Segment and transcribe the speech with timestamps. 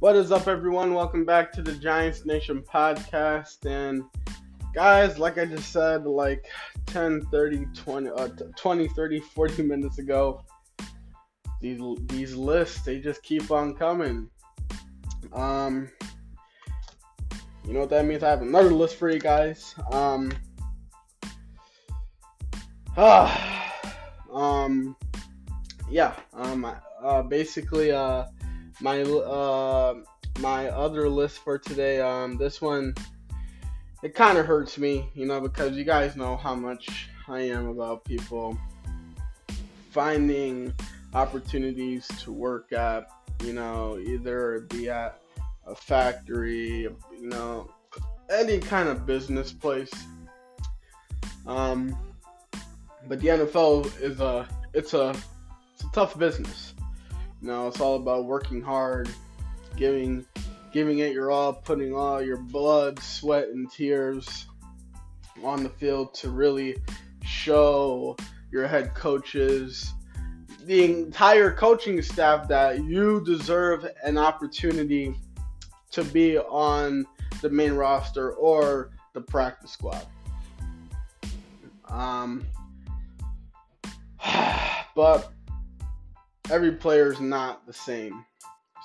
[0.00, 0.94] What is up, everyone?
[0.94, 3.66] Welcome back to the Giants Nation podcast.
[3.66, 4.04] And
[4.72, 6.46] guys, like I just said, like
[6.86, 10.44] 10, 30, 20, uh, 20 30, 40 minutes ago,
[11.60, 14.30] these these lists they just keep on coming.
[15.32, 15.90] Um,
[17.64, 18.22] you know what that means?
[18.22, 19.74] I have another list for you guys.
[19.90, 20.30] Um,
[22.96, 23.74] ah,
[24.32, 24.94] um,
[25.90, 26.14] yeah.
[26.34, 26.72] Um,
[27.02, 28.26] uh, basically, uh
[28.80, 29.94] my uh
[30.40, 32.00] my other list for today.
[32.00, 32.94] Um, this one
[34.02, 37.68] it kind of hurts me, you know, because you guys know how much I am
[37.68, 38.56] about people
[39.90, 40.72] finding
[41.14, 43.08] opportunities to work at,
[43.42, 45.20] you know, either be at
[45.66, 46.82] a factory,
[47.20, 47.70] you know,
[48.30, 49.90] any kind of business place.
[51.46, 51.96] Um,
[53.08, 55.16] but the NFL is a it's a
[55.74, 56.74] it's a tough business.
[57.40, 59.08] Know, it's all about working hard,
[59.76, 60.26] giving
[60.72, 64.46] giving it your all, putting all your blood, sweat, and tears
[65.44, 66.76] on the field to really
[67.22, 68.16] show
[68.50, 69.92] your head coaches,
[70.64, 75.14] the entire coaching staff that you deserve an opportunity
[75.90, 77.06] to be on
[77.40, 80.06] the main roster or the practice squad.
[81.88, 82.44] Um,
[84.94, 85.32] but
[86.50, 88.24] every player is not the same.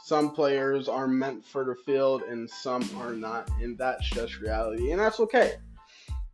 [0.03, 4.91] Some players are meant for the field and some are not, and that's just reality,
[4.91, 5.53] and that's okay.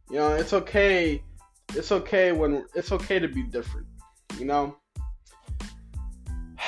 [0.09, 1.21] You know, it's okay.
[1.75, 3.85] It's okay when it's okay to be different.
[4.39, 4.75] You know,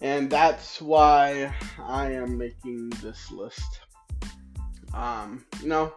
[0.00, 3.80] and that's why I am making this list.
[4.94, 5.92] Um, you know,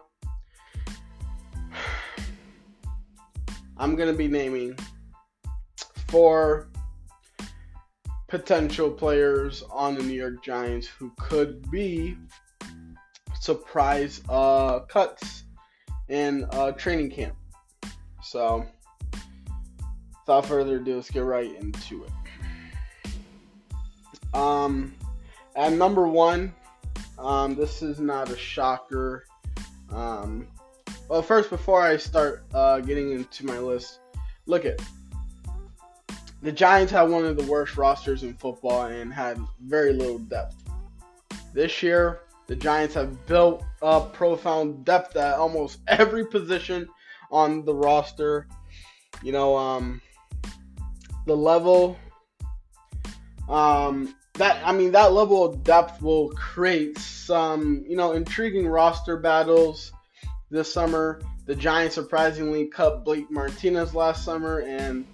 [3.78, 4.76] I'm gonna be naming
[6.12, 6.68] four
[8.28, 12.18] potential players on the New York Giants who could be
[13.40, 15.44] surprise uh, cuts
[16.10, 17.34] in uh, training camp.
[18.22, 18.66] So,
[20.20, 23.14] without further ado, let's get right into it.
[24.34, 24.94] Um,
[25.56, 26.54] at number one,
[27.18, 29.24] um, this is not a shocker.
[29.90, 30.46] Um,
[31.08, 34.00] well, first, before I start uh, getting into my list,
[34.44, 34.78] look at
[36.42, 40.56] the Giants had one of the worst rosters in football and had very little depth.
[41.54, 46.88] This year, the Giants have built up profound depth at almost every position
[47.30, 48.48] on the roster.
[49.22, 50.02] You know, um,
[51.26, 51.96] the level,
[53.48, 59.16] um, that I mean, that level of depth will create some, you know, intriguing roster
[59.16, 59.92] battles
[60.50, 61.20] this summer.
[61.46, 65.06] The Giants surprisingly cut Blake Martinez last summer, and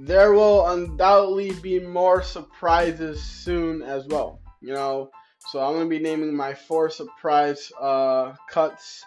[0.00, 4.40] there will undoubtedly be more surprises soon as well.
[4.60, 5.10] You know,
[5.50, 9.04] so I'm gonna be naming my four surprise uh, cuts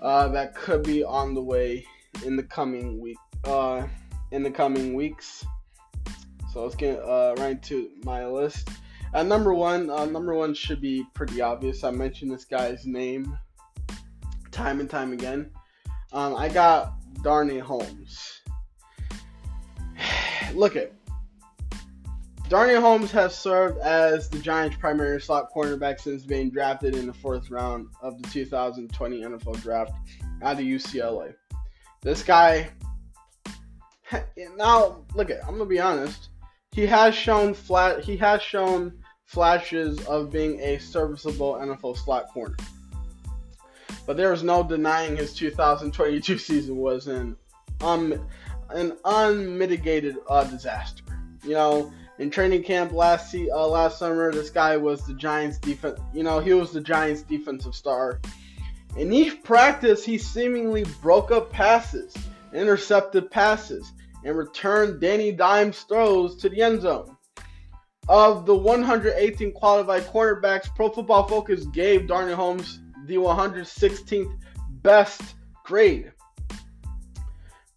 [0.00, 1.84] uh, that could be on the way
[2.24, 3.18] in the coming week.
[3.44, 3.86] Uh,
[4.34, 5.46] in the coming weeks.
[6.52, 8.68] So let's get uh, right to my list.
[9.14, 11.84] At number one, uh, number one should be pretty obvious.
[11.84, 13.38] I mentioned this guy's name
[14.50, 15.50] time and time again.
[16.12, 18.33] Um, I got Darnay Holmes
[20.54, 20.92] look at
[22.48, 27.12] Darnay Holmes has served as the Giants' primary slot cornerback since being drafted in the
[27.12, 29.92] fourth round of the 2020 NFL Draft
[30.42, 31.34] out of UCLA.
[32.02, 32.70] This guy,
[34.56, 36.28] now look at, I'm gonna be honest,
[36.72, 38.92] he has shown flat, he has shown
[39.24, 42.56] flashes of being a serviceable NFL slot corner.
[44.06, 47.36] But there is no denying his 2022 season was an
[47.80, 48.26] um
[48.70, 51.04] an unmitigated uh, disaster.
[51.42, 55.58] You know, in training camp last se- uh, last summer, this guy was the Giants'
[55.58, 56.00] defense.
[56.12, 58.20] You know, he was the Giants' defensive star.
[58.96, 62.14] In each practice, he seemingly broke up passes,
[62.52, 63.92] intercepted passes,
[64.24, 67.16] and returned Danny Dimes throws to the end zone.
[68.08, 74.38] Of the 118 qualified cornerbacks, Pro Football Focus gave Darnay Holmes the 116th
[74.82, 75.22] best
[75.64, 76.12] grade.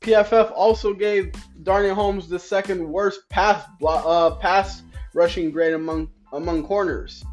[0.07, 1.33] PFF also gave
[1.63, 4.81] Darnay Holmes the second worst pass uh, pass
[5.13, 7.25] rushing grade among among corners,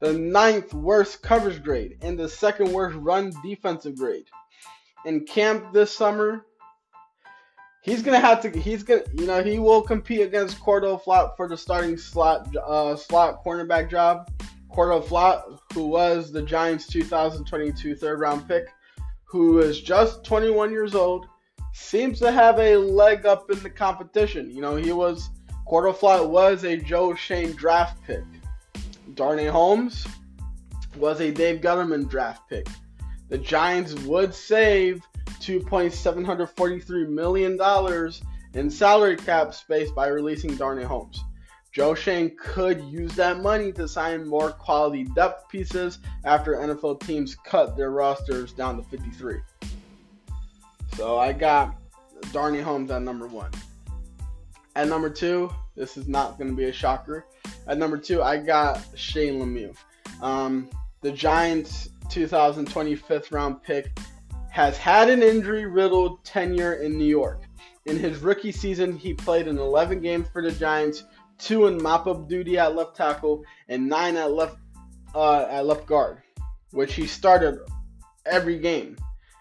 [0.00, 4.24] the ninth worst coverage grade, and the second worst run defensive grade.
[5.04, 6.44] In camp this summer,
[7.82, 8.50] he's gonna have to.
[8.50, 12.96] He's gonna, you know, he will compete against Cor'Dale Flott for the starting slot uh,
[12.96, 14.28] slot cornerback job.
[14.72, 18.66] Cor'Dale Flott, who was the Giants' 2022 third round pick,
[19.26, 21.28] who is just 21 years old
[21.76, 24.50] seems to have a leg up in the competition.
[24.50, 25.30] You know, he was
[25.66, 28.24] Cor'Dale Flott was a Joe Schoen draft pick.
[29.14, 30.06] Darnay Holmes
[30.96, 32.66] was a Dave Gettleman draft pick.
[33.28, 35.02] The Giants would save
[35.40, 37.58] $2.743 million
[38.54, 41.22] in salary cap space by releasing Darnay Holmes.
[41.72, 47.34] Joe Schoen could use that money to sign more quality depth pieces after NFL teams
[47.34, 49.40] cut their rosters down to 53.
[50.96, 51.76] So I got
[52.32, 53.50] Darnay Holmes at number one.
[54.74, 57.26] At number two, this is not going to be a shocker.
[57.66, 59.76] At number two, I got Shane Lemieux.
[60.22, 60.70] Um,
[61.02, 63.98] the Giants' 2025th round pick
[64.50, 67.42] has had an injury riddled tenure in New York.
[67.84, 71.04] In his rookie season, he played in 11 games for the Giants,
[71.38, 74.56] two in mop-up duty at left tackle, and nine at left
[75.14, 76.22] uh, at left guard,
[76.70, 77.58] which he started
[78.24, 78.96] every game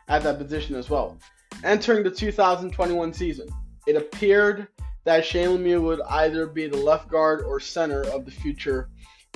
[0.09, 1.17] at that position as well.
[1.65, 3.47] Entering the 2021 season,
[3.87, 4.67] it appeared
[5.03, 8.89] that Shane Lemieux would either be the left guard or center of the future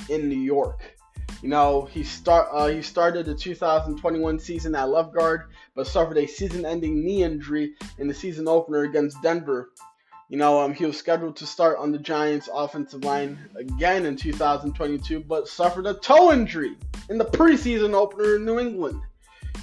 [0.10, 0.96] in New York.
[1.42, 6.20] You know, he start uh, he started the 2021 season at left guard, but suffered
[6.20, 9.72] a season-ending knee injury in the season opener against Denver.
[10.30, 14.16] You know, um, he was scheduled to start on the Giants' offensive line again in
[14.16, 16.78] 2022, but suffered a toe injury
[17.10, 19.02] in the preseason opener in New England.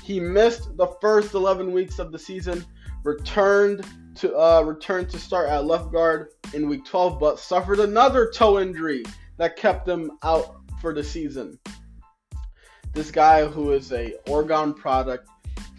[0.07, 2.65] He missed the first 11 weeks of the season,
[3.03, 8.61] returned to uh, to start at left guard in Week 12, but suffered another toe
[8.61, 9.03] injury
[9.37, 11.59] that kept him out for the season.
[12.93, 15.29] This guy, who is a Oregon product,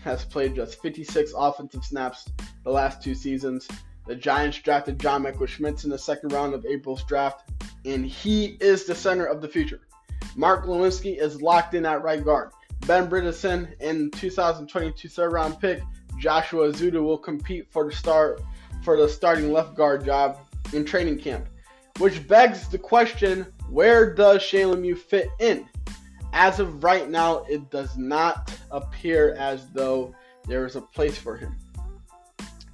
[0.04, 2.28] has played just 56 offensive snaps
[2.66, 3.66] the last two seasons.
[4.08, 7.50] The Giants drafted John Michael in the second round of April's draft,
[7.86, 9.80] and he is the center of the future.
[10.36, 12.52] Mark Glowinski is locked in at right guard.
[12.88, 15.82] Ben Bredeson in 2022 third round pick
[16.18, 18.42] Joshua Ezeudu will compete for the start
[18.82, 20.40] for the starting left guard job
[20.72, 21.50] in training camp,
[22.00, 25.68] which begs the question: Where does Shane Lemieux fit in?
[26.32, 30.16] As of right now, it does not appear as though
[30.48, 31.58] there is a place for him.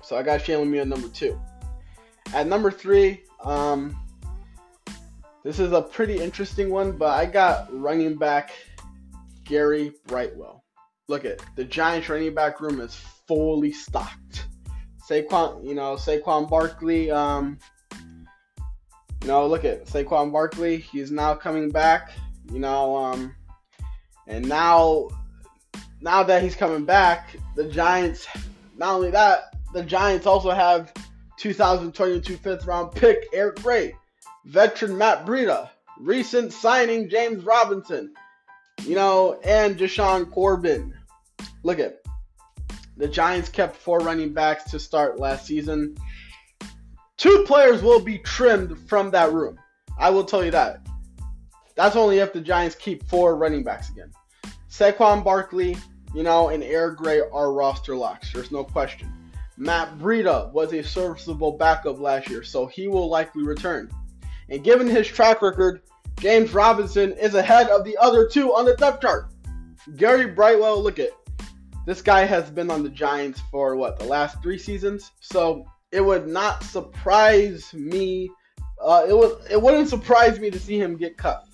[0.04, 1.42] So I got Shane Lemieux at number two.
[2.36, 3.98] At number three, um,
[5.44, 8.52] this is a pretty interesting one, but I got running back
[9.44, 10.64] Gary Brightwell.
[11.08, 12.96] Look at the Giants running back room is
[13.28, 14.48] fully stocked.
[15.08, 17.60] Saquon, you know, Saquon Barkley, um,
[19.22, 20.78] you know, look at Saquon Barkley.
[20.78, 22.12] He's now coming back.
[22.52, 23.36] You know, um,
[24.28, 25.10] and now,
[26.02, 28.28] now that he's coming back, the Giants.
[28.76, 30.94] Not only that, the Giants also have
[31.38, 33.96] 2022 fifth round pick Eric Gray,
[34.46, 35.70] veteran Matt Breida,
[36.00, 38.14] recent signing James Robinson,
[38.82, 40.94] you know, and Jashaun Corbin.
[41.64, 42.00] Look at
[42.98, 45.96] the Giants kept four running backs to start last season.
[47.18, 49.58] Two players will be trimmed from that room.
[49.98, 50.86] I will tell you that.
[51.76, 54.12] That's only if the Giants keep four running backs again.
[54.70, 55.78] Saquon Barkley,
[56.14, 58.32] you know, and Eric Gray are roster locks.
[58.32, 59.12] There's no question.
[59.58, 63.90] Matt Breida was a serviceable backup last year, so he will likely return.
[64.50, 65.82] And given his track record,
[66.20, 69.32] James Robinson is ahead of the other two on the depth chart.
[69.98, 71.12] Gary Brightwell, look at
[71.86, 76.02] this guy has been on the Giants for what the last three seasons, so it
[76.02, 78.30] would not surprise me.
[78.82, 81.46] Uh, it would it wouldn't surprise me to see him get cut.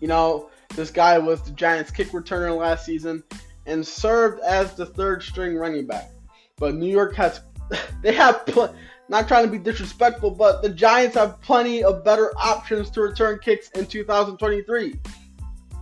[0.00, 3.22] You know, this guy was the Giants' kick returner last season
[3.66, 6.10] and served as the third string running back.
[6.56, 7.40] But New York has
[8.02, 8.74] they have pl-
[9.10, 13.40] not trying to be disrespectful, but the Giants have plenty of better options to return
[13.42, 14.94] kicks in 2023.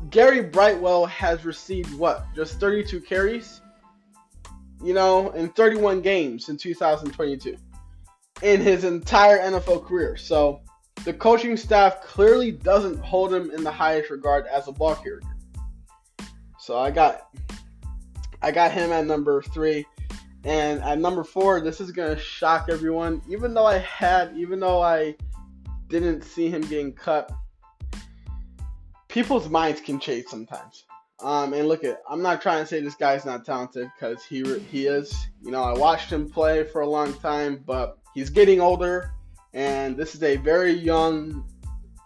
[0.09, 2.25] Gary Brightwell has received what?
[2.35, 3.61] Just 32 carries?
[4.83, 7.59] You know, in 31 games in 2022
[8.43, 10.17] in his entire NFL career.
[10.17, 10.63] So
[11.05, 15.21] the coaching staff clearly doesn't hold him in the highest regard as a ball carrier.
[16.59, 17.29] So I got
[18.41, 19.85] I got him at number three.
[20.45, 23.23] And at number four, this is gonna shock everyone.
[23.29, 25.17] Even though I had, even though I
[25.89, 27.31] didn't see him getting cut,
[29.09, 30.85] people's minds can change sometimes.
[31.21, 34.45] Um, and look at, I'm not trying to say this guy's not talented because he
[34.71, 35.27] he is.
[35.43, 39.13] You know, I watched him play for a long time, but he's getting older,
[39.53, 41.45] and this is a very young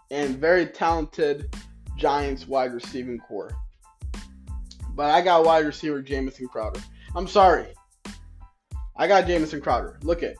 [0.09, 1.53] and very talented
[1.95, 3.55] Giants wide receiving corps.
[4.95, 6.81] But I got wide receiver Jamison Crowder.
[7.15, 7.67] I'm sorry,
[8.95, 9.99] I got Jamison Crowder.
[10.03, 10.35] Look at,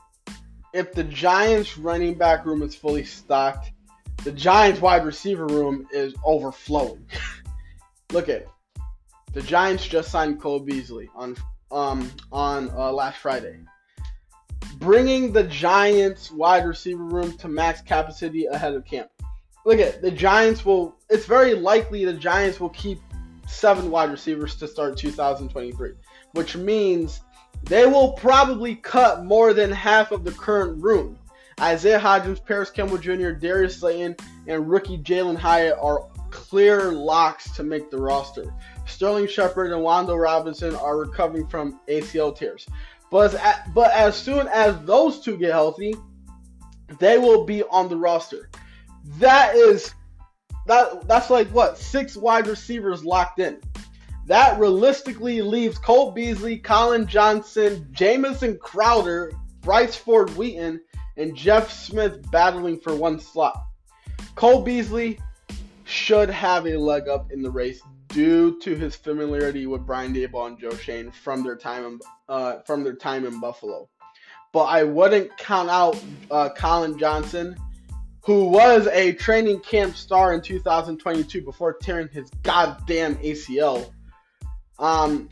[0.72, 3.72] if the Giants running back room is fully stocked,
[4.24, 7.06] the Giants wide receiver room is overflowing.
[8.12, 8.46] Look at
[9.32, 11.36] the Giants just signed Cole Beasley on
[11.70, 13.58] um on uh, last Friday.
[14.78, 19.08] bringing the Giants wide receiver room to max capacity ahead of camp.
[19.64, 20.94] Look at the Giants will.
[21.10, 23.00] It's very likely the Giants will keep
[23.48, 25.92] seven wide receivers to start 2023,
[26.34, 27.20] which means
[27.64, 31.18] they will probably cut more than half of the current room.
[31.60, 37.62] Isaiah Hodgins, Parris Campbell Jr., Darius Slayton, and rookie Jalin Hyatt are clear locks to
[37.62, 38.52] make the roster.
[38.86, 42.66] Sterling Shepard and Wan'Dale Robinson are recovering from ACL tears.
[43.10, 45.94] But as, but as soon as those two get healthy,
[46.98, 48.50] they will be on the roster.
[49.18, 49.94] That is
[50.66, 53.60] that that's like what six wide receivers locked in.
[54.26, 60.80] That realistically leaves Cole Beasley, Collin Johnson, Jamison Crowder, Bryce Ford Wheaton,
[61.16, 63.62] and Jeff Smith battling for one slot.
[64.34, 65.18] Cole Beasley
[65.84, 70.46] should have a leg up in the race due to his familiarity with Brian Daboll
[70.46, 73.88] and Joe Schoen from their time in, uh, from their time in Buffalo.
[74.52, 77.56] But I wouldn't count out uh, Collin Johnson,
[78.22, 83.90] who was a training camp star in 2022 before tearing his goddamn ACL.
[84.84, 85.30] Um,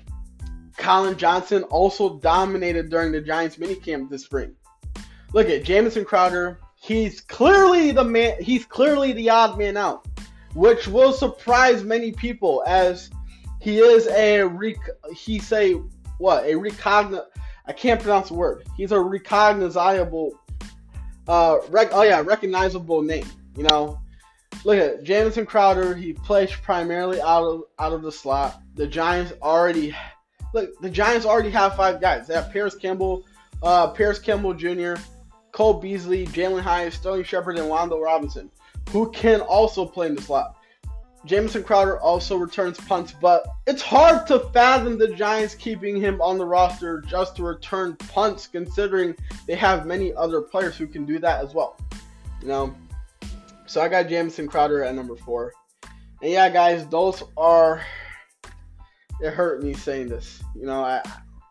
[0.78, 4.54] Collin Johnson also dominated during the Giants minicamp this spring.
[5.34, 6.58] Look at Jamison Crowder.
[6.80, 8.42] He's clearly the man.
[8.42, 10.06] He's clearly the odd man out,
[10.54, 13.10] which will surprise many people as
[13.60, 14.76] he is a rec-
[15.14, 15.74] he say
[16.16, 17.26] what a recogni-
[17.66, 18.66] I can't pronounce the word.
[18.74, 20.32] He's a recognizable
[21.28, 23.26] uh rec- oh yeah recognizable name.
[23.54, 24.00] You know,
[24.64, 25.94] look at Jamison Crowder.
[25.94, 28.60] He plays primarily out of out of the slot.
[28.74, 29.94] The Giants already
[30.54, 30.78] look.
[30.80, 32.26] The Giants already have five guys.
[32.26, 33.24] They have Parris Campbell,
[33.62, 34.94] uh, Parris Campbell Jr.,
[35.52, 38.50] Cole Beasley, Jalin Hyatt, Sterling Shepard, and Wan'Dale Robinson,
[38.90, 40.56] who can also play in the slot.
[41.24, 46.36] Jamison Crowder also returns punts, but it's hard to fathom the Giants keeping him on
[46.36, 49.14] the roster just to return punts, considering
[49.46, 51.78] they have many other players who can do that as well.
[52.40, 52.74] You know,
[53.72, 55.54] so I got Jamison Crowder at number four.
[56.20, 57.82] And yeah, guys, those are.
[59.22, 60.42] It hurt me saying this.
[60.54, 61.00] You know, I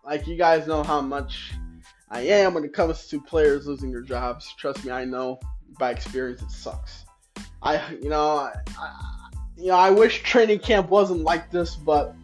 [0.06, 1.52] like you guys know how much
[2.12, 4.54] I am when it comes to players losing their jobs.
[4.56, 5.40] Trust me, I know
[5.80, 7.06] by experience it sucks.
[7.64, 12.16] I, you know, I, I, you know, I wish training camp wasn't like this, but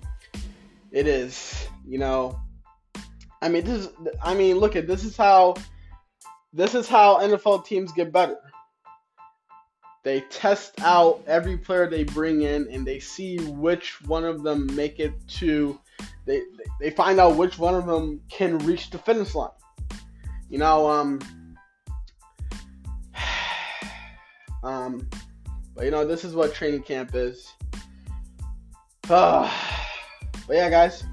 [0.91, 1.67] it is.
[1.87, 2.39] You know,
[3.41, 3.89] I mean, this is.
[4.21, 5.55] I mean, look at this is how.
[6.53, 8.37] This is how NFL teams get better.
[10.07, 14.73] They test out every player they bring in, and they see which one of them
[14.73, 15.77] make it to.
[16.23, 16.43] They
[16.79, 19.49] they find out which one of them can reach the finish line.
[20.49, 21.19] You know, um,
[24.63, 25.09] um,
[25.75, 27.51] but you know, this is what training camp is.
[29.09, 29.51] Uh,
[30.47, 31.03] but yeah, guys,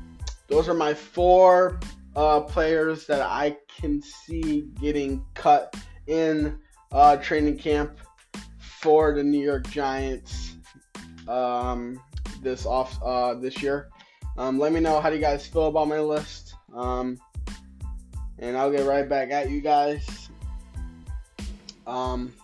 [0.47, 1.81] those are my four
[2.15, 5.75] uh, players that I can see getting cut
[6.07, 6.61] in
[6.93, 7.99] uh, training camp
[8.85, 10.57] for the New York Giants
[11.27, 11.99] um,
[12.43, 13.89] this off uh, this year.
[14.37, 16.55] Um, let me know how do you guys feel about my list.
[16.75, 17.19] Um,
[18.39, 20.29] and I'll get right back at you guys.
[21.87, 22.35] Um,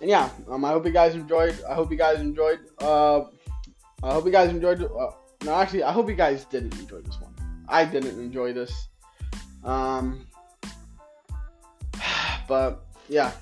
[0.00, 1.62] and yeah, um, I hope you guys enjoyed.
[1.68, 2.60] I hope you guys enjoyed.
[2.80, 3.24] Uh,
[4.02, 4.82] I hope you guys enjoyed.
[4.84, 5.10] Uh,
[5.44, 7.34] no, actually, I hope you guys didn't enjoy this one.
[7.68, 8.88] I didn't enjoy this.
[9.64, 10.26] Um,
[12.48, 13.32] but yeah,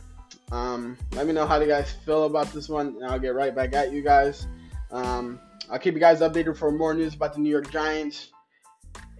[0.52, 3.54] um, let me know how you guys feel about this one, and I'll get right
[3.54, 4.46] back at you guys.
[4.90, 5.40] Um,
[5.70, 8.28] I'll keep you guys updated for more news about the New York Giants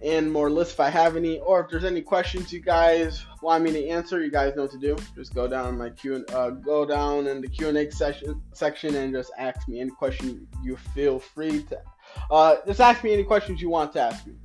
[0.03, 3.63] and more lists if I have any, or if there's any questions you guys want
[3.63, 4.95] me to answer, you guys know what to do.
[5.15, 8.93] Just go down my Q uh, go down in the Q and A section section
[8.95, 11.81] and just ask me any question you feel free to.
[12.29, 14.35] Uh, just ask me any questions you want to ask me,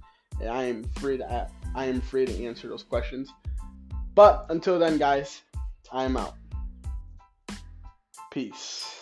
[0.40, 3.30] and I am free to I am free to answer those questions.
[4.14, 5.42] But until then, guys,
[5.92, 6.37] I am out.
[8.30, 8.97] Peace.